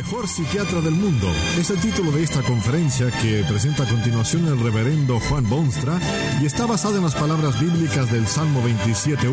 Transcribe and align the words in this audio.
Mejor 0.00 0.26
psiquiatra 0.26 0.80
del 0.80 0.94
mundo 0.94 1.30
es 1.58 1.68
el 1.68 1.78
título 1.78 2.10
de 2.10 2.22
esta 2.22 2.42
conferencia 2.42 3.10
que 3.20 3.44
presenta 3.46 3.82
a 3.82 3.86
continuación 3.86 4.46
el 4.46 4.58
reverendo 4.58 5.20
Juan 5.20 5.46
Bonstra 5.46 6.00
y 6.40 6.46
está 6.46 6.64
basada 6.64 6.96
en 6.96 7.04
las 7.04 7.14
palabras 7.14 7.60
bíblicas 7.60 8.10
del 8.10 8.26
Salmo 8.26 8.62
27.1. 8.62 9.28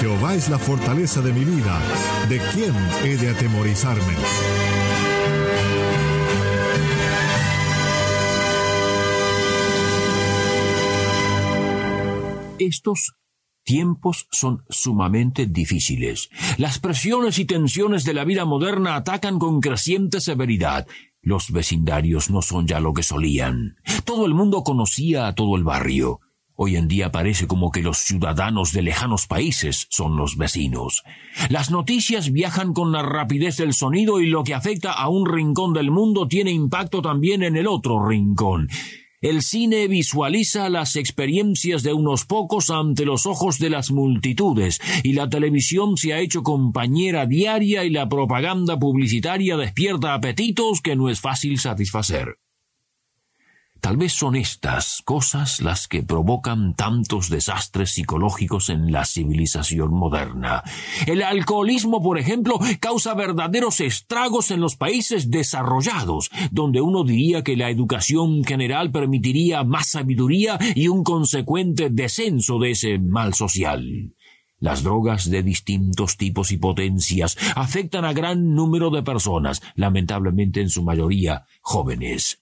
Jehová 0.00 0.36
es 0.36 0.48
la 0.48 0.58
fortaleza 0.58 1.20
de 1.20 1.34
mi 1.34 1.44
vida, 1.44 1.82
¿de 2.30 2.38
quién 2.54 2.74
he 3.04 3.18
de 3.18 3.28
atemorizarme? 3.28 4.14
Estos 12.58 13.12
tiempos 13.68 14.28
son 14.30 14.64
sumamente 14.70 15.44
difíciles. 15.44 16.30
Las 16.56 16.78
presiones 16.78 17.38
y 17.38 17.44
tensiones 17.44 18.02
de 18.04 18.14
la 18.14 18.24
vida 18.24 18.46
moderna 18.46 18.96
atacan 18.96 19.38
con 19.38 19.60
creciente 19.60 20.22
severidad. 20.22 20.86
Los 21.20 21.50
vecindarios 21.50 22.30
no 22.30 22.40
son 22.40 22.66
ya 22.66 22.80
lo 22.80 22.94
que 22.94 23.02
solían. 23.02 23.76
Todo 24.06 24.24
el 24.24 24.32
mundo 24.32 24.64
conocía 24.64 25.26
a 25.26 25.34
todo 25.34 25.54
el 25.54 25.64
barrio. 25.64 26.20
Hoy 26.54 26.76
en 26.76 26.88
día 26.88 27.12
parece 27.12 27.46
como 27.46 27.70
que 27.70 27.82
los 27.82 27.98
ciudadanos 27.98 28.72
de 28.72 28.80
lejanos 28.80 29.26
países 29.26 29.86
son 29.90 30.16
los 30.16 30.38
vecinos. 30.38 31.02
Las 31.50 31.70
noticias 31.70 32.32
viajan 32.32 32.72
con 32.72 32.90
la 32.90 33.02
rapidez 33.02 33.58
del 33.58 33.74
sonido 33.74 34.18
y 34.22 34.28
lo 34.28 34.44
que 34.44 34.54
afecta 34.54 34.92
a 34.92 35.10
un 35.10 35.30
rincón 35.30 35.74
del 35.74 35.90
mundo 35.90 36.26
tiene 36.26 36.52
impacto 36.52 37.02
también 37.02 37.42
en 37.42 37.56
el 37.56 37.66
otro 37.66 38.08
rincón. 38.08 38.68
El 39.20 39.42
cine 39.42 39.88
visualiza 39.88 40.68
las 40.68 40.94
experiencias 40.94 41.82
de 41.82 41.92
unos 41.92 42.24
pocos 42.24 42.70
ante 42.70 43.04
los 43.04 43.26
ojos 43.26 43.58
de 43.58 43.68
las 43.68 43.90
multitudes, 43.90 44.80
y 45.02 45.14
la 45.14 45.28
televisión 45.28 45.96
se 45.96 46.12
ha 46.12 46.20
hecho 46.20 46.44
compañera 46.44 47.26
diaria 47.26 47.84
y 47.84 47.90
la 47.90 48.08
propaganda 48.08 48.78
publicitaria 48.78 49.56
despierta 49.56 50.14
apetitos 50.14 50.80
que 50.80 50.94
no 50.94 51.10
es 51.10 51.20
fácil 51.20 51.58
satisfacer. 51.58 52.36
Tal 53.80 53.96
vez 53.96 54.12
son 54.12 54.34
estas 54.34 55.02
cosas 55.04 55.60
las 55.60 55.86
que 55.86 56.02
provocan 56.02 56.74
tantos 56.74 57.30
desastres 57.30 57.92
psicológicos 57.92 58.70
en 58.70 58.90
la 58.90 59.04
civilización 59.04 59.94
moderna. 59.94 60.64
El 61.06 61.22
alcoholismo, 61.22 62.02
por 62.02 62.18
ejemplo, 62.18 62.58
causa 62.80 63.14
verdaderos 63.14 63.80
estragos 63.80 64.50
en 64.50 64.60
los 64.60 64.76
países 64.76 65.30
desarrollados, 65.30 66.30
donde 66.50 66.80
uno 66.80 67.04
diría 67.04 67.42
que 67.42 67.56
la 67.56 67.70
educación 67.70 68.44
general 68.44 68.90
permitiría 68.90 69.62
más 69.62 69.88
sabiduría 69.90 70.58
y 70.74 70.88
un 70.88 71.04
consecuente 71.04 71.88
descenso 71.88 72.58
de 72.58 72.72
ese 72.72 72.98
mal 72.98 73.34
social. 73.34 74.12
Las 74.60 74.82
drogas 74.82 75.30
de 75.30 75.44
distintos 75.44 76.16
tipos 76.16 76.50
y 76.50 76.56
potencias 76.56 77.36
afectan 77.54 78.04
a 78.04 78.12
gran 78.12 78.54
número 78.54 78.90
de 78.90 79.04
personas, 79.04 79.62
lamentablemente 79.76 80.60
en 80.60 80.68
su 80.68 80.82
mayoría 80.82 81.46
jóvenes. 81.60 82.40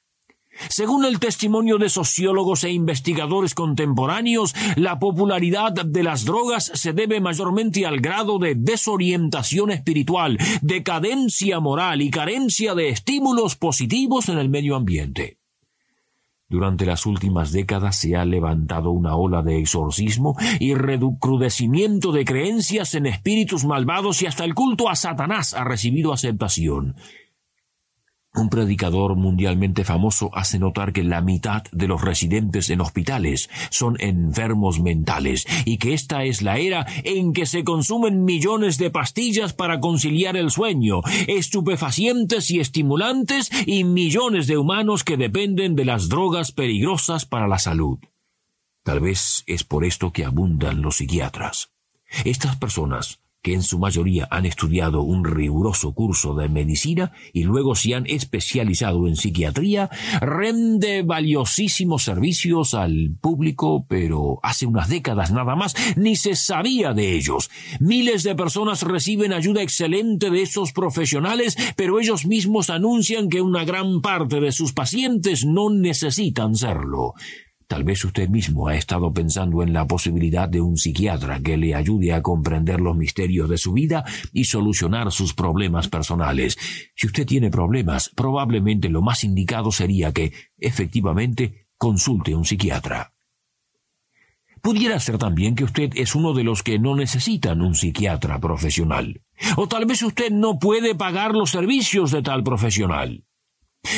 Según 0.69 1.05
el 1.05 1.19
testimonio 1.19 1.79
de 1.79 1.89
sociólogos 1.89 2.65
e 2.65 2.71
investigadores 2.71 3.55
contemporáneos, 3.55 4.55
la 4.77 4.99
popularidad 4.99 5.73
de 5.73 6.03
las 6.03 6.25
drogas 6.25 6.71
se 6.75 6.93
debe 6.93 7.21
mayormente 7.21 7.87
al 7.87 8.01
grado 8.01 8.39
de 8.39 8.55
desorientación 8.55 9.71
espiritual, 9.71 10.39
decadencia 10.63 11.61
moral 11.61 12.03
y 12.03 12.11
carencia 12.11 12.75
de 12.75 12.89
estímulos 12.89 13.57
positivos 13.57 14.29
en 14.29 14.39
el 14.39 14.49
medio 14.49 14.77
ambiente. 14.77 15.37
Durante 16.49 16.87
las 16.87 17.07
últimas 17.07 17.51
décadas 17.51 17.97
se 17.97 18.15
ha 18.15 18.25
levantado 18.25 18.93
una 18.93 19.17
ola 19.17 19.43
de 19.43 19.59
exorcismo 19.59 20.37
y 20.61 20.75
recrudecimiento 20.75 22.13
de 22.13 22.25
creencias 22.25 22.95
en 22.95 23.07
espíritus 23.07 23.65
malvados 23.65 24.23
y 24.23 24.27
hasta 24.27 24.45
el 24.45 24.55
culto 24.55 24.89
a 24.89 24.95
Satanás 24.95 25.55
ha 25.55 25.65
recibido 25.65 26.13
aceptación. 26.13 26.95
Un 28.37 28.51
predicador 28.51 29.17
mundialmente 29.17 29.83
famoso 29.83 30.31
hace 30.35 30.59
notar 30.59 30.93
que 30.93 31.03
la 31.03 31.23
mitad 31.23 31.65
de 31.73 31.89
los 31.89 32.03
residentes 32.03 32.69
en 32.69 32.83
hospitales 32.83 33.49
son 33.71 33.97
enfermos 33.99 34.79
mentales 34.79 35.47
y 35.65 35.79
que 35.79 35.95
esta 35.95 36.23
es 36.25 36.43
la 36.43 36.59
era 36.59 36.87
en 37.03 37.33
que 37.33 37.47
se 37.47 37.65
consumen 37.65 38.25
millones 38.25 38.77
de 38.77 38.91
pastillas 38.91 39.55
para 39.55 39.81
conciliar 39.81 40.37
el 40.37 40.51
sueño, 40.51 41.01
estupefacientes 41.27 42.51
y 42.51 42.61
estimulantes 42.61 43.51
y 43.65 43.85
millones 43.85 44.47
de 44.47 44.59
humanos 44.59 45.03
que 45.03 45.17
dependen 45.17 45.75
de 45.75 45.87
las 45.87 46.11
drogas 46.11 46.53
peligrosas 46.53 47.25
para 47.25 47.49
la 47.49 47.59
salud. 47.59 47.99
Tal 48.83 49.01
vez 49.01 49.45
es 49.47 49.65
por 49.65 49.87
esto 49.87 50.13
que 50.13 50.27
abundan 50.27 50.83
los 50.83 50.97
psiquiatras. 50.97 51.71
Estas 52.25 52.57
personas 52.57 53.19
que 53.43 53.55
en 53.55 53.63
su 53.63 53.79
mayoría 53.79 54.27
han 54.31 54.45
estudiado 54.45 55.03
un 55.03 55.25
riguroso 55.25 55.95
curso 55.95 56.35
de 56.35 56.49
medicina 56.49 57.13
y 57.33 57.45
luego 57.45 57.75
se 57.75 57.95
han 57.95 58.05
especializado 58.07 59.07
en 59.07 59.17
psiquiatría, 59.17 59.89
rende 60.21 61.03
valiosísimos 61.03 62.03
servicios 62.03 62.75
al 62.75 63.17
público, 63.21 63.87
pero 63.89 64.41
hace 64.43 64.67
unas 64.67 64.89
décadas 64.89 65.31
nada 65.31 65.55
más 65.55 65.75
ni 65.97 66.17
se 66.17 66.35
sabía 66.35 66.93
de 66.93 67.15
ellos. 67.15 67.51
Miles 67.79 68.23
de 68.25 68.35
personas 68.35 68.83
reciben 68.83 69.33
ayuda 69.33 69.63
excelente 69.63 70.31
de 70.31 70.43
esos 70.43 70.73
profesionales, 70.73 71.57
pero 71.77 72.01
ellos 72.01 72.27
mismos 72.27 72.71
anuncian 72.71 73.29
que 73.29 73.43
una 73.43 73.65
gran 73.65 74.01
parte 74.01 74.41
de 74.41 74.53
sus 74.53 74.73
pacientes 74.73 75.45
no 75.45 75.71
necesitan 75.71 76.57
serlo. 76.57 77.15
Tal 77.69 77.83
vez 77.83 78.05
usted 78.05 78.29
mismo 78.29 78.69
ha 78.69 78.77
estado 78.77 79.13
pensando 79.13 79.63
en 79.63 79.73
la 79.73 79.87
posibilidad 79.87 80.49
de 80.49 80.61
un 80.61 80.77
psiquiatra 80.77 81.41
que 81.41 81.57
le 81.57 81.75
ayude 81.75 82.13
a 82.13 82.23
comprender 82.23 82.81
los 82.81 82.97
misterios 82.97 83.49
de 83.49 83.59
su 83.59 83.73
vida 83.73 84.05
y 84.33 84.45
solucionar 84.45 85.11
sus 85.11 85.35
problemas 85.35 85.89
personales. 85.89 86.57
Si 86.95 87.09
usted 87.09 87.27
tiene 87.27 87.51
problemas, 87.51 88.11
probablemente 88.15 88.89
lo 88.89 89.03
más 89.03 89.25
indicado 89.25 89.73
sería 89.73 90.13
que, 90.13 90.33
efectivamente, 90.59 91.67
consulte 91.77 92.35
a 92.35 92.39
un 92.39 92.45
psiquiatra. 92.45 93.13
Pudiera 94.63 94.99
ser 95.01 95.19
también 95.19 95.55
que 95.55 95.65
usted 95.65 95.91
es 95.97 96.15
uno 96.15 96.35
de 96.35 96.45
los 96.45 96.63
que 96.63 96.79
no 96.79 96.95
necesitan 96.97 97.63
un 97.63 97.75
psiquiatra 97.75 98.39
profesional. 98.39 99.23
O 99.57 99.69
tal 99.69 99.87
vez 99.87 100.03
usted 100.03 100.31
no 100.31 100.59
puede 100.59 100.95
pagar 100.95 101.33
los 101.35 101.51
servicios 101.51 102.11
de 102.11 102.23
tal 102.23 102.43
profesional. 102.43 103.26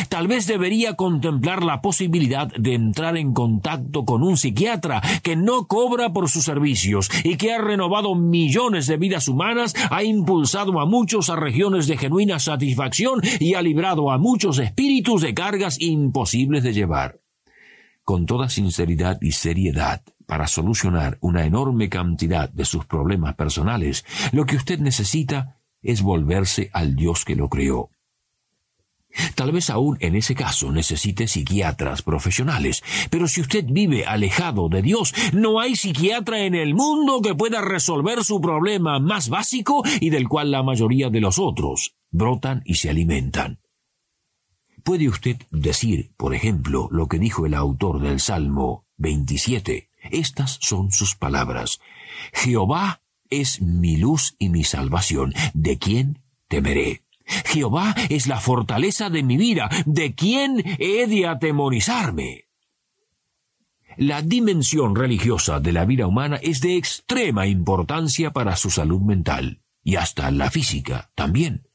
Tal 0.09 0.29
vez 0.29 0.47
debería 0.47 0.95
contemplar 0.95 1.63
la 1.63 1.81
posibilidad 1.81 2.49
de 2.49 2.75
entrar 2.75 3.17
en 3.17 3.33
contacto 3.33 4.05
con 4.05 4.23
un 4.23 4.37
psiquiatra 4.37 5.03
que 5.23 5.37
no 5.37 5.67
cobra 5.67 6.13
por 6.13 6.29
sus 6.29 6.45
servicios 6.45 7.11
y 7.25 7.37
que 7.37 7.53
ha 7.53 7.59
renovado 7.59 8.15
millones 8.15 8.87
de 8.87 8.97
vidas 8.97 9.29
humanas, 9.29 9.75
ha 9.91 10.03
impulsado 10.03 10.81
a 10.81 10.87
muchos 10.87 11.31
a 11.31 11.37
regiones 11.37 11.87
de 11.87 11.97
genuina 11.97 12.39
satisfacción 12.39 13.21
y 13.41 13.55
ha 13.55 13.63
librado 13.63 14.11
a 14.11 14.19
muchos 14.19 14.59
espíritus 14.59 15.23
de 15.23 15.35
cargas 15.35 15.81
imposibles 15.81 16.63
de 16.63 16.73
llevar. 16.73 17.21
Con 18.05 18.27
toda 18.27 18.49
sinceridad 18.49 19.19
y 19.21 19.33
seriedad, 19.33 20.03
para 20.27 20.47
solucionar 20.47 21.19
una 21.21 21.45
enorme 21.45 21.89
cantidad 21.89 22.49
de 22.51 22.65
sus 22.65 22.87
problemas 22.87 23.35
personales, 23.35 24.05
lo 24.33 24.47
que 24.47 24.57
usted 24.57 24.79
necesita 24.79 25.57
es 25.83 26.03
volverse 26.03 26.71
al 26.73 26.97
Dios 26.97 27.25
que 27.25 27.37
lo 27.37 27.49
creó. 27.49 27.91
Tal 29.35 29.53
vez 29.53 29.71
aún 29.71 29.97
en 30.01 30.15
ese 30.15 30.35
caso 30.35 30.71
necesite 30.71 31.29
psiquiatras 31.29 32.03
profesionales, 32.03 32.83
pero 33.11 33.27
si 33.27 33.41
usted 33.41 33.65
vive 33.67 34.05
alejado 34.05 34.69
de 34.69 34.83
Dios, 34.83 35.15
no 35.33 35.61
hay 35.61 35.77
psiquiatra 35.77 36.45
en 36.45 36.55
el 36.55 36.75
mundo 36.75 37.21
que 37.23 37.35
pueda 37.35 37.61
resolver 37.61 38.25
su 38.25 38.41
problema 38.41 38.99
más 39.01 39.29
básico 39.29 39.83
y 40.01 40.11
del 40.11 40.29
cual 40.29 40.51
la 40.51 40.63
mayoría 40.63 41.11
de 41.11 41.21
los 41.21 41.39
otros 41.39 41.95
brotan 42.11 42.63
y 42.65 42.75
se 42.75 42.91
alimentan. 42.91 43.59
¿Puede 44.83 45.09
usted 45.09 45.37
decir, 45.51 46.13
por 46.17 46.35
ejemplo, 46.35 46.89
lo 46.91 47.09
que 47.09 47.19
dijo 47.19 47.45
el 47.45 47.55
autor 47.55 48.01
del 48.01 48.21
Salmo 48.21 48.87
27? 48.97 49.91
Estas 50.11 50.59
son 50.61 50.93
sus 50.93 51.15
palabras. 51.15 51.81
Jehová 52.33 53.03
es 53.29 53.61
mi 53.61 53.97
luz 53.97 54.37
y 54.39 54.49
mi 54.49 54.65
salvación. 54.65 55.35
¿De 55.53 55.79
quién 55.79 56.23
temeré? 56.49 57.03
Jehová 57.47 57.95
es 58.09 58.27
la 58.27 58.41
fortaleza 58.41 59.11
de 59.11 59.23
mi 59.23 59.37
vida. 59.37 59.69
¿De 59.87 60.15
quién 60.15 60.63
he 60.79 61.07
de 61.07 61.27
atemorizarme? 61.27 62.47
La 63.97 64.23
dimensión 64.23 64.95
religiosa 64.95 65.61
de 65.61 65.73
la 65.73 65.85
vida 65.85 66.07
humana 66.07 66.37
es 66.37 66.61
de 66.61 66.77
extrema 66.77 67.47
importancia 67.47 68.31
para 68.31 68.55
su 68.57 68.71
salud 68.71 69.01
mental 69.01 69.61
y 69.83 69.97
hasta 69.97 70.31
la 70.31 70.51
física 70.51 71.11
también. 71.15 71.68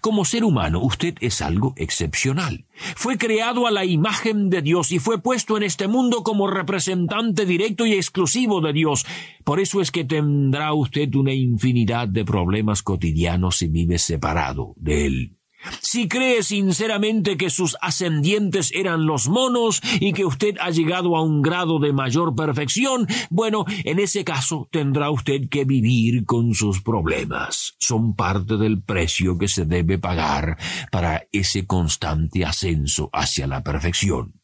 Como 0.00 0.24
ser 0.24 0.44
humano, 0.44 0.80
usted 0.82 1.14
es 1.20 1.42
algo 1.42 1.74
excepcional. 1.76 2.66
Fue 2.96 3.18
creado 3.18 3.66
a 3.66 3.70
la 3.70 3.84
imagen 3.84 4.50
de 4.50 4.62
Dios 4.62 4.92
y 4.92 4.98
fue 4.98 5.20
puesto 5.20 5.56
en 5.56 5.62
este 5.62 5.88
mundo 5.88 6.22
como 6.22 6.48
representante 6.48 7.46
directo 7.46 7.86
y 7.86 7.94
exclusivo 7.94 8.60
de 8.60 8.72
Dios. 8.72 9.06
Por 9.44 9.60
eso 9.60 9.80
es 9.80 9.90
que 9.90 10.04
tendrá 10.04 10.72
usted 10.74 11.14
una 11.14 11.32
infinidad 11.32 12.08
de 12.08 12.24
problemas 12.24 12.82
cotidianos 12.82 13.58
si 13.58 13.68
vive 13.68 13.98
separado 13.98 14.74
de 14.76 15.06
Él. 15.06 15.39
Si 15.82 16.08
cree 16.08 16.42
sinceramente 16.42 17.36
que 17.36 17.50
sus 17.50 17.76
ascendientes 17.80 18.70
eran 18.74 19.06
los 19.06 19.28
monos 19.28 19.80
y 20.00 20.12
que 20.12 20.24
usted 20.24 20.56
ha 20.60 20.70
llegado 20.70 21.16
a 21.16 21.22
un 21.22 21.42
grado 21.42 21.78
de 21.78 21.92
mayor 21.92 22.34
perfección, 22.34 23.06
bueno, 23.28 23.64
en 23.84 23.98
ese 23.98 24.24
caso 24.24 24.68
tendrá 24.70 25.10
usted 25.10 25.48
que 25.50 25.64
vivir 25.64 26.24
con 26.24 26.54
sus 26.54 26.80
problemas. 26.80 27.74
Son 27.78 28.14
parte 28.14 28.56
del 28.56 28.82
precio 28.82 29.36
que 29.36 29.48
se 29.48 29.64
debe 29.64 29.98
pagar 29.98 30.56
para 30.90 31.24
ese 31.32 31.66
constante 31.66 32.44
ascenso 32.44 33.10
hacia 33.12 33.46
la 33.46 33.62
perfección. 33.62 34.40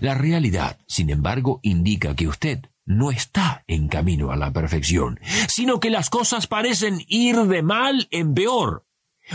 La 0.00 0.14
realidad, 0.14 0.78
sin 0.86 1.10
embargo, 1.10 1.60
indica 1.62 2.14
que 2.14 2.28
usted 2.28 2.60
no 2.84 3.10
está 3.10 3.64
en 3.66 3.88
camino 3.88 4.30
a 4.30 4.36
la 4.36 4.52
perfección, 4.52 5.18
sino 5.48 5.80
que 5.80 5.90
las 5.90 6.10
cosas 6.10 6.46
parecen 6.46 7.02
ir 7.08 7.36
de 7.36 7.62
mal 7.62 8.08
en 8.10 8.34
peor. 8.34 8.84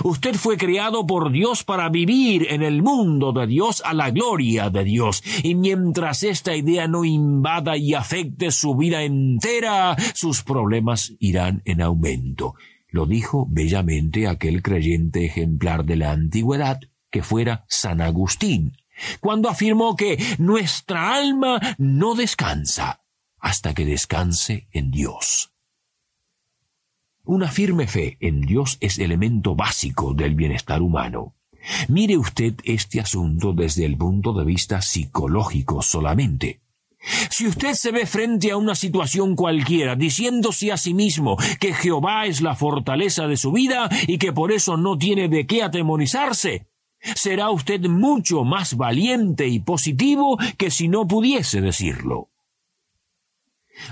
Usted 0.04 0.36
fue 0.36 0.58
creado 0.58 1.06
por 1.06 1.32
Dios 1.32 1.64
para 1.64 1.90
vivir 1.90 2.48
en 2.50 2.64
el 2.64 2.82
mundo 2.82 3.32
de 3.32 3.48
Dios 3.48 3.82
a 3.86 3.94
la 3.94 4.12
gloria 4.12 4.70
de 4.70 4.84
Dios. 4.84 5.24
Y 5.44 5.56
mientras 5.56 6.24
esta 6.24 6.56
idea 6.56 6.88
no 6.88 7.06
invada 7.06 7.78
y 7.78 7.94
afecte 7.94 8.52
su 8.52 8.76
vida 8.76 9.04
entera, 9.04 9.96
sus 10.14 10.44
problemas 10.44 11.14
irán 11.20 11.62
en 11.66 11.82
aumento. 11.82 12.56
Lo 12.90 13.06
dijo 13.06 13.48
bellamente 13.50 14.28
aquel 14.28 14.62
creyente 14.62 15.26
ejemplar 15.26 15.86
de 15.86 15.98
la 15.98 16.12
antigüedad, 16.12 16.80
que 17.10 17.24
fuera 17.24 17.66
San 17.68 18.02
Agustín, 18.02 18.78
cuando 19.20 19.50
afirmó 19.50 19.96
que 19.96 20.18
nuestra 20.38 21.16
alma 21.16 21.60
no 21.78 22.16
descansa 22.16 23.02
hasta 23.40 23.74
que 23.74 23.86
descanse 23.86 24.68
en 24.72 24.92
Dios. 24.92 25.52
Una 27.28 27.52
firme 27.52 27.88
fe 27.88 28.16
en 28.22 28.40
Dios 28.40 28.78
es 28.80 29.00
elemento 29.00 29.54
básico 29.54 30.14
del 30.14 30.34
bienestar 30.34 30.82
humano. 30.82 31.34
Mire 31.90 32.16
usted 32.16 32.54
este 32.64 33.02
asunto 33.02 33.52
desde 33.52 33.84
el 33.84 33.98
punto 33.98 34.32
de 34.32 34.46
vista 34.46 34.82
psicológico 34.82 35.82
solamente. 35.82 36.62
Si 37.30 37.46
usted 37.46 37.74
se 37.74 37.92
ve 37.92 38.06
frente 38.06 38.52
a 38.52 38.56
una 38.56 38.76
situación 38.76 39.36
cualquiera 39.36 39.98
diciéndose 39.98 40.72
a 40.72 40.78
sí 40.78 40.94
mismo 40.94 41.36
que 41.60 41.74
Jehová 41.74 42.28
es 42.28 42.40
la 42.40 42.56
fortaleza 42.56 43.28
de 43.28 43.36
su 43.36 43.52
vida 43.52 43.90
y 44.08 44.20
que 44.20 44.32
por 44.32 44.54
eso 44.54 44.78
no 44.78 44.98
tiene 44.98 45.28
de 45.28 45.46
qué 45.46 45.64
atemorizarse, 45.64 46.66
será 47.14 47.50
usted 47.50 47.82
mucho 47.90 48.46
más 48.46 48.78
valiente 48.78 49.50
y 49.50 49.60
positivo 49.60 50.38
que 50.58 50.72
si 50.72 50.88
no 50.88 51.06
pudiese 51.06 51.60
decirlo. 51.60 52.30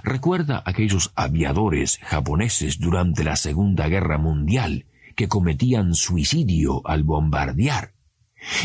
Recuerda 0.03 0.63
aquellos 0.65 1.11
aviadores 1.15 1.99
japoneses 2.03 2.79
durante 2.79 3.23
la 3.23 3.35
Segunda 3.35 3.87
Guerra 3.87 4.17
Mundial 4.17 4.85
que 5.15 5.27
cometían 5.27 5.95
suicidio 5.95 6.81
al 6.85 7.03
bombardear. 7.03 7.93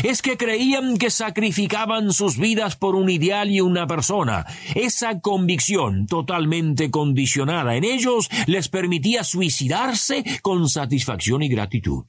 Es 0.03 0.21
que 0.21 0.37
creían 0.37 0.97
que 0.97 1.09
sacrificaban 1.09 2.13
sus 2.13 2.37
vidas 2.37 2.75
por 2.75 2.95
un 2.95 3.09
ideal 3.09 3.49
y 3.49 3.61
una 3.61 3.87
persona. 3.87 4.45
Esa 4.75 5.19
convicción 5.21 6.05
totalmente 6.05 6.91
condicionada 6.91 7.75
en 7.75 7.83
ellos 7.83 8.29
les 8.47 8.69
permitía 8.69 9.23
suicidarse 9.23 10.23
con 10.41 10.69
satisfacción 10.69 11.41
y 11.41 11.49
gratitud. 11.49 12.05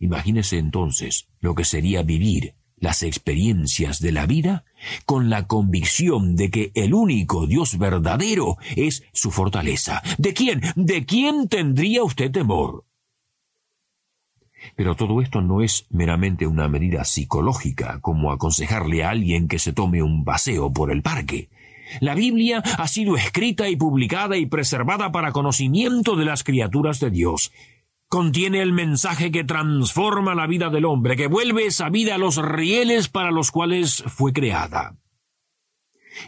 Imagínese 0.00 0.58
entonces 0.58 1.28
lo 1.40 1.54
que 1.54 1.64
sería 1.64 2.02
vivir 2.02 2.54
las 2.82 3.04
experiencias 3.04 4.00
de 4.00 4.10
la 4.10 4.26
vida 4.26 4.64
con 5.06 5.30
la 5.30 5.46
convicción 5.46 6.34
de 6.34 6.50
que 6.50 6.72
el 6.74 6.94
único 6.94 7.46
Dios 7.46 7.78
verdadero 7.78 8.58
es 8.74 9.04
su 9.12 9.30
fortaleza. 9.30 10.02
¿De 10.18 10.34
quién? 10.34 10.60
¿De 10.74 11.06
quién 11.06 11.48
tendría 11.48 12.02
usted 12.02 12.32
temor? 12.32 12.84
Pero 14.74 14.96
todo 14.96 15.22
esto 15.22 15.40
no 15.40 15.62
es 15.62 15.86
meramente 15.90 16.46
una 16.46 16.68
medida 16.68 17.04
psicológica, 17.04 18.00
como 18.00 18.32
aconsejarle 18.32 19.04
a 19.04 19.10
alguien 19.10 19.46
que 19.46 19.60
se 19.60 19.72
tome 19.72 20.02
un 20.02 20.24
paseo 20.24 20.72
por 20.72 20.90
el 20.90 21.02
parque. 21.02 21.48
La 22.00 22.14
Biblia 22.14 22.62
ha 22.78 22.88
sido 22.88 23.16
escrita 23.16 23.68
y 23.68 23.76
publicada 23.76 24.36
y 24.36 24.46
preservada 24.46 25.12
para 25.12 25.30
conocimiento 25.30 26.16
de 26.16 26.24
las 26.24 26.42
criaturas 26.42 26.98
de 26.98 27.10
Dios 27.10 27.52
contiene 28.12 28.60
el 28.60 28.74
mensaje 28.74 29.32
que 29.32 29.42
transforma 29.42 30.34
la 30.34 30.46
vida 30.46 30.68
del 30.68 30.84
hombre, 30.84 31.16
que 31.16 31.28
vuelve 31.28 31.64
esa 31.64 31.88
vida 31.88 32.16
a 32.16 32.18
los 32.18 32.36
rieles 32.36 33.08
para 33.08 33.30
los 33.30 33.50
cuales 33.50 34.04
fue 34.06 34.34
creada. 34.34 34.98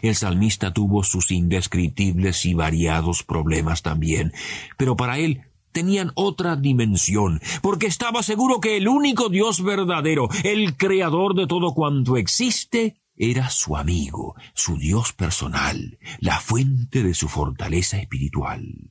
El 0.01 0.15
salmista 0.15 0.73
tuvo 0.73 1.03
sus 1.03 1.29
indescriptibles 1.29 2.43
y 2.47 2.55
variados 2.55 3.21
problemas 3.21 3.83
también, 3.83 4.33
pero 4.77 4.95
para 4.95 5.19
él 5.19 5.43
tenían 5.73 6.11
otra 6.15 6.55
dimensión, 6.55 7.39
porque 7.61 7.85
estaba 7.85 8.23
seguro 8.23 8.59
que 8.59 8.77
el 8.77 8.87
único 8.87 9.29
Dios 9.29 9.63
verdadero, 9.63 10.27
el 10.43 10.77
creador 10.77 11.35
de 11.35 11.45
todo 11.45 11.75
cuanto 11.75 12.17
existe, 12.17 12.97
era 13.15 13.51
su 13.51 13.77
amigo, 13.77 14.33
su 14.55 14.79
Dios 14.79 15.13
personal, 15.13 15.99
la 16.19 16.39
fuente 16.39 17.03
de 17.03 17.13
su 17.13 17.27
fortaleza 17.27 17.99
espiritual. 17.99 18.89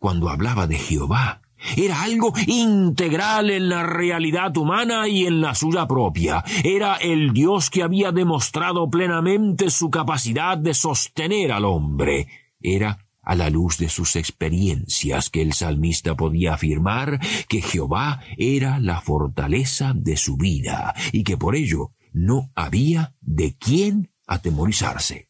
Cuando 0.00 0.28
hablaba 0.28 0.66
de 0.66 0.76
Jehová, 0.76 1.40
era 1.76 2.02
algo 2.02 2.32
integral 2.46 3.50
en 3.50 3.68
la 3.68 3.82
realidad 3.82 4.56
humana 4.56 5.08
y 5.08 5.26
en 5.26 5.40
la 5.40 5.54
suya 5.54 5.86
propia. 5.86 6.44
Era 6.64 6.96
el 6.96 7.32
Dios 7.32 7.70
que 7.70 7.82
había 7.82 8.12
demostrado 8.12 8.88
plenamente 8.88 9.70
su 9.70 9.90
capacidad 9.90 10.58
de 10.58 10.74
sostener 10.74 11.52
al 11.52 11.64
hombre. 11.64 12.28
Era 12.60 12.98
a 13.22 13.34
la 13.34 13.50
luz 13.50 13.78
de 13.78 13.88
sus 13.88 14.16
experiencias 14.16 15.30
que 15.30 15.42
el 15.42 15.52
salmista 15.52 16.16
podía 16.16 16.54
afirmar 16.54 17.20
que 17.48 17.62
Jehová 17.62 18.20
era 18.36 18.78
la 18.80 19.00
fortaleza 19.00 19.92
de 19.94 20.16
su 20.16 20.36
vida 20.36 20.94
y 21.12 21.22
que 21.22 21.36
por 21.36 21.54
ello 21.54 21.90
no 22.12 22.50
había 22.54 23.14
de 23.20 23.54
quién 23.56 24.10
atemorizarse. 24.26 25.28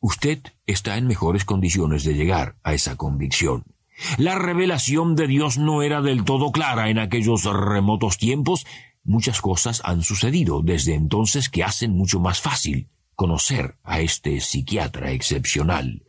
Usted 0.00 0.40
está 0.66 0.96
en 0.96 1.06
mejores 1.06 1.44
condiciones 1.44 2.04
de 2.04 2.14
llegar 2.14 2.56
a 2.62 2.72
esa 2.72 2.96
convicción. 2.96 3.64
La 4.16 4.36
revelación 4.36 5.14
de 5.14 5.26
Dios 5.26 5.58
no 5.58 5.82
era 5.82 6.02
del 6.02 6.24
todo 6.24 6.52
clara 6.52 6.90
en 6.90 6.98
aquellos 6.98 7.44
remotos 7.44 8.18
tiempos. 8.18 8.66
Muchas 9.04 9.40
cosas 9.40 9.80
han 9.84 10.02
sucedido 10.02 10.62
desde 10.62 10.94
entonces 10.94 11.48
que 11.48 11.64
hacen 11.64 11.92
mucho 11.96 12.20
más 12.20 12.40
fácil 12.40 12.88
conocer 13.14 13.74
a 13.82 14.00
este 14.00 14.40
psiquiatra 14.40 15.12
excepcional. 15.12 16.02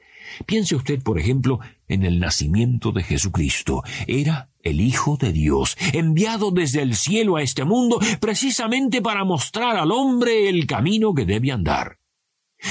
Piense 0.45 0.75
usted, 0.75 1.01
por 1.01 1.19
ejemplo, 1.19 1.59
en 1.87 2.03
el 2.03 2.19
nacimiento 2.19 2.91
de 2.91 3.03
Jesucristo. 3.03 3.83
Era 4.07 4.49
el 4.61 4.81
Hijo 4.81 5.17
de 5.17 5.31
Dios, 5.31 5.77
enviado 5.93 6.51
desde 6.51 6.81
el 6.81 6.95
cielo 6.95 7.37
a 7.37 7.41
este 7.41 7.63
mundo 7.63 7.99
precisamente 8.19 9.01
para 9.01 9.23
mostrar 9.23 9.77
al 9.77 9.91
hombre 9.91 10.49
el 10.49 10.67
camino 10.67 11.13
que 11.13 11.25
debe 11.25 11.51
andar. 11.51 11.98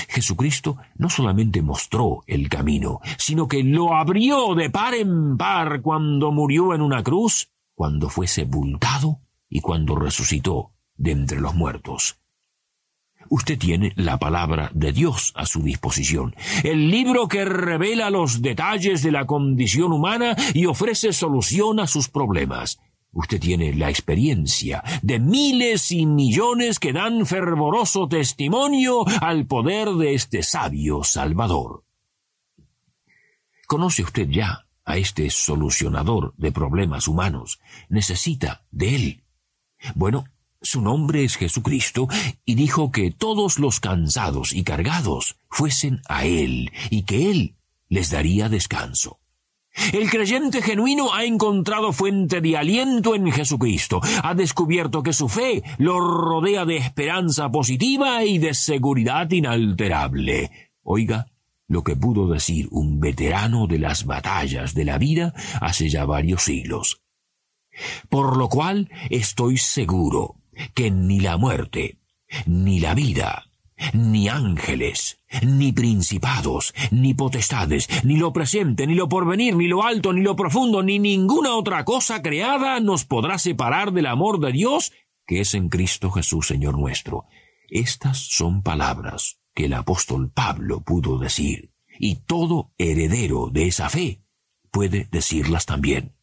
Jesucristo 0.08 0.76
no 0.96 1.08
solamente 1.08 1.62
mostró 1.62 2.22
el 2.26 2.48
camino, 2.48 3.00
sino 3.18 3.48
que 3.48 3.62
lo 3.62 3.94
abrió 3.94 4.54
de 4.54 4.70
par 4.70 4.94
en 4.94 5.36
par 5.36 5.80
cuando 5.80 6.30
murió 6.30 6.74
en 6.74 6.82
una 6.82 7.02
cruz, 7.02 7.48
cuando 7.74 8.08
fue 8.08 8.26
sepultado 8.26 9.20
y 9.48 9.60
cuando 9.60 9.96
resucitó 9.96 10.72
de 10.96 11.12
entre 11.12 11.40
los 11.40 11.54
muertos. 11.54 12.18
Usted 13.30 13.58
tiene 13.58 13.92
la 13.96 14.18
palabra 14.18 14.70
de 14.72 14.92
Dios 14.92 15.32
a 15.36 15.44
su 15.44 15.62
disposición, 15.62 16.34
el 16.64 16.90
libro 16.90 17.28
que 17.28 17.44
revela 17.44 18.10
los 18.10 18.40
detalles 18.40 19.02
de 19.02 19.12
la 19.12 19.26
condición 19.26 19.92
humana 19.92 20.34
y 20.54 20.66
ofrece 20.66 21.12
solución 21.12 21.78
a 21.78 21.86
sus 21.86 22.08
problemas. 22.08 22.78
Usted 23.12 23.40
tiene 23.40 23.74
la 23.74 23.90
experiencia 23.90 24.82
de 25.02 25.18
miles 25.18 25.90
y 25.90 26.06
millones 26.06 26.78
que 26.78 26.92
dan 26.92 27.26
fervoroso 27.26 28.08
testimonio 28.08 29.04
al 29.20 29.46
poder 29.46 29.90
de 29.90 30.14
este 30.14 30.42
sabio 30.42 31.04
Salvador. 31.04 31.82
¿Conoce 33.66 34.02
usted 34.02 34.28
ya 34.28 34.66
a 34.84 34.96
este 34.96 35.30
solucionador 35.30 36.34
de 36.36 36.52
problemas 36.52 37.08
humanos? 37.08 37.60
Necesita 37.88 38.62
de 38.70 38.94
él. 38.94 39.22
Bueno, 39.94 40.24
su 40.60 40.80
nombre 40.80 41.24
es 41.24 41.36
Jesucristo 41.36 42.08
y 42.44 42.54
dijo 42.54 42.90
que 42.90 43.10
todos 43.10 43.58
los 43.58 43.78
cansados 43.80 44.52
y 44.52 44.64
cargados 44.64 45.36
fuesen 45.48 46.02
a 46.08 46.24
Él 46.24 46.72
y 46.90 47.02
que 47.02 47.30
Él 47.30 47.54
les 47.88 48.10
daría 48.10 48.48
descanso. 48.48 49.20
El 49.92 50.10
creyente 50.10 50.62
genuino 50.62 51.14
ha 51.14 51.24
encontrado 51.24 51.92
fuente 51.92 52.40
de 52.40 52.56
aliento 52.56 53.14
en 53.14 53.30
Jesucristo, 53.30 54.00
ha 54.22 54.34
descubierto 54.34 55.02
que 55.02 55.12
su 55.12 55.28
fe 55.28 55.62
lo 55.78 56.00
rodea 56.00 56.64
de 56.64 56.76
esperanza 56.76 57.50
positiva 57.50 58.24
y 58.24 58.38
de 58.38 58.54
seguridad 58.54 59.30
inalterable. 59.30 60.50
Oiga, 60.82 61.28
lo 61.68 61.84
que 61.84 61.96
pudo 61.96 62.28
decir 62.28 62.66
un 62.70 62.98
veterano 62.98 63.66
de 63.66 63.78
las 63.78 64.04
batallas 64.04 64.74
de 64.74 64.84
la 64.84 64.98
vida 64.98 65.34
hace 65.60 65.88
ya 65.88 66.04
varios 66.04 66.42
siglos. 66.42 67.02
Por 68.08 68.36
lo 68.36 68.48
cual 68.48 68.90
estoy 69.10 69.58
seguro 69.58 70.36
que 70.74 70.90
ni 70.90 71.20
la 71.20 71.36
muerte, 71.36 71.98
ni 72.46 72.80
la 72.80 72.94
vida, 72.94 73.47
ni 73.92 74.28
ángeles, 74.28 75.18
ni 75.42 75.72
principados, 75.72 76.74
ni 76.90 77.14
potestades, 77.14 77.88
ni 78.04 78.16
lo 78.16 78.32
presente, 78.32 78.86
ni 78.86 78.94
lo 78.94 79.08
porvenir, 79.08 79.56
ni 79.56 79.68
lo 79.68 79.84
alto, 79.84 80.12
ni 80.12 80.22
lo 80.22 80.36
profundo, 80.36 80.82
ni 80.82 80.98
ninguna 80.98 81.54
otra 81.54 81.84
cosa 81.84 82.22
creada 82.22 82.80
nos 82.80 83.04
podrá 83.04 83.38
separar 83.38 83.92
del 83.92 84.06
amor 84.06 84.40
de 84.40 84.52
Dios 84.52 84.92
que 85.28 85.42
es 85.42 85.54
en 85.54 85.68
Cristo 85.68 86.10
Jesús 86.10 86.48
Señor 86.48 86.78
nuestro. 86.78 87.26
Estas 87.68 88.16
son 88.16 88.62
palabras 88.62 89.36
que 89.54 89.66
el 89.66 89.74
apóstol 89.74 90.30
Pablo 90.30 90.80
pudo 90.80 91.18
decir, 91.18 91.70
y 92.00 92.16
todo 92.16 92.72
heredero 92.78 93.50
de 93.52 93.66
esa 93.66 93.90
fe 93.90 94.22
puede 94.70 95.06
decirlas 95.12 95.66
también. 95.66 96.14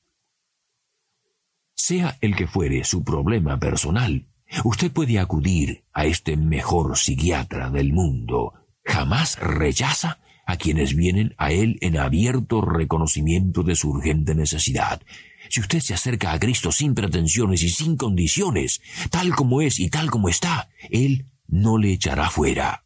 Sea 1.76 2.18
el 2.20 2.36
que 2.36 2.48
fuere 2.48 2.84
su 2.84 3.04
problema 3.04 3.60
personal, 3.60 4.26
usted 4.64 4.92
puede 4.92 5.20
acudir 5.20 5.84
a 5.94 6.06
este 6.06 6.38
mejor 6.38 6.98
psiquiatra 6.98 7.70
del 7.70 7.94
mundo. 7.94 8.54
Jamás 8.84 9.38
rechaza 9.40 10.20
a 10.46 10.58
quienes 10.58 10.96
vienen 10.96 11.34
a 11.38 11.52
él 11.52 11.78
en 11.82 11.98
abierto 11.98 12.62
reconocimiento 12.62 13.64
de 13.64 13.76
su 13.76 13.90
urgente 13.90 14.36
necesidad. 14.36 15.02
Si 15.50 15.60
usted 15.60 15.80
se 15.80 15.94
acerca 15.94 16.32
a 16.32 16.40
Cristo 16.40 16.72
sin 16.72 16.96
pretensiones 16.96 17.64
y 17.64 17.70
sin 17.70 17.98
condiciones, 17.98 18.82
tal 19.10 19.36
como 19.36 19.62
es 19.62 19.80
y 19.80 19.90
tal 19.90 20.10
como 20.10 20.30
está, 20.30 20.70
Él 20.90 21.26
no 21.48 21.78
le 21.78 21.92
echará 21.94 22.30
fuera. 22.30 22.86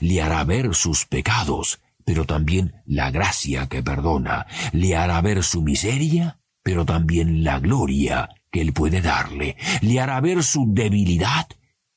Le 0.00 0.22
hará 0.22 0.44
ver 0.44 0.74
sus 0.74 1.04
pecados, 1.04 1.80
pero 2.04 2.24
también 2.24 2.82
la 2.86 3.10
gracia 3.10 3.68
que 3.68 3.82
perdona. 3.82 4.46
Le 4.72 4.96
hará 4.96 5.20
ver 5.20 5.42
su 5.42 5.62
miseria, 5.62 6.38
pero 6.62 6.84
también 6.84 7.44
la 7.44 7.60
gloria 7.60 8.28
que 8.54 8.60
Él 8.60 8.72
puede 8.72 9.00
darle. 9.00 9.56
Le 9.80 9.98
hará 9.98 10.20
ver 10.20 10.44
su 10.44 10.64
debilidad, 10.68 11.48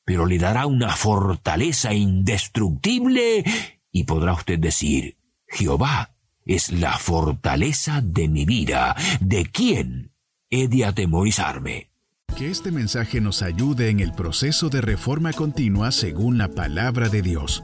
pero 0.04 0.26
le 0.26 0.40
dará 0.40 0.66
una 0.66 0.96
fortaleza 0.96 1.94
indestructible 1.94 3.44
y 3.92 4.06
podrá 4.06 4.34
usted 4.34 4.58
decir, 4.58 5.18
Jehová 5.48 6.10
es 6.48 6.72
la 6.72 6.98
fortaleza 6.98 8.02
de 8.02 8.28
mi 8.28 8.46
vida. 8.46 8.96
¿De 9.20 9.46
quién 9.46 10.10
he 10.50 10.68
de 10.68 10.86
atemorizarme? 10.86 11.90
Que 12.36 12.50
este 12.50 12.72
mensaje 12.72 13.22
nos 13.22 13.44
ayude 13.44 13.92
en 13.92 14.00
el 14.00 14.14
proceso 14.14 14.70
de 14.70 14.82
reforma 14.82 15.34
continua 15.34 15.92
según 15.92 16.40
la 16.40 16.48
palabra 16.48 17.10
de 17.10 17.22
Dios. 17.22 17.64